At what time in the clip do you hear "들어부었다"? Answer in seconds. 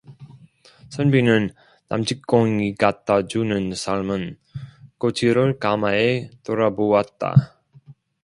6.41-7.61